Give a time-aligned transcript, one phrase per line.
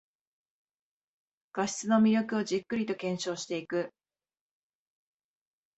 [1.53, 3.93] 画質の魅力をじっくりと検証していく